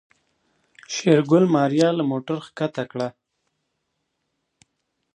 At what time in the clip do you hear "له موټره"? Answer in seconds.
1.97-2.39